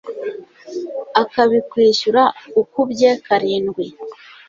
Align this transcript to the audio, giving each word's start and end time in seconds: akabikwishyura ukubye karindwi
akabikwishyura 1.21 2.23
ukubye 2.61 3.11
karindwi 3.25 3.85